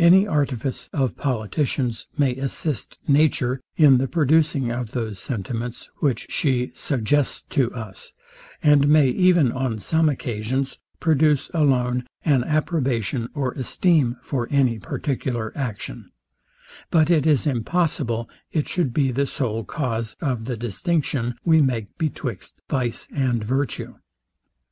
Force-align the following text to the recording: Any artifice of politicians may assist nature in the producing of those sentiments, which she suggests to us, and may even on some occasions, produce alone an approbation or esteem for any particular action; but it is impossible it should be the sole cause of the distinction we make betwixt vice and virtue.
Any 0.00 0.26
artifice 0.26 0.90
of 0.92 1.16
politicians 1.16 2.08
may 2.18 2.34
assist 2.34 2.98
nature 3.06 3.60
in 3.76 3.98
the 3.98 4.08
producing 4.08 4.72
of 4.72 4.90
those 4.90 5.20
sentiments, 5.20 5.88
which 6.00 6.26
she 6.28 6.72
suggests 6.74 7.44
to 7.50 7.72
us, 7.72 8.10
and 8.64 8.88
may 8.88 9.06
even 9.10 9.52
on 9.52 9.78
some 9.78 10.08
occasions, 10.08 10.80
produce 10.98 11.52
alone 11.54 12.02
an 12.24 12.42
approbation 12.42 13.28
or 13.32 13.52
esteem 13.52 14.16
for 14.24 14.48
any 14.50 14.80
particular 14.80 15.52
action; 15.54 16.10
but 16.90 17.08
it 17.08 17.24
is 17.24 17.46
impossible 17.46 18.28
it 18.50 18.66
should 18.66 18.92
be 18.92 19.12
the 19.12 19.24
sole 19.24 19.62
cause 19.62 20.16
of 20.20 20.46
the 20.46 20.56
distinction 20.56 21.36
we 21.44 21.62
make 21.62 21.96
betwixt 21.96 22.54
vice 22.68 23.06
and 23.14 23.44
virtue. 23.44 23.94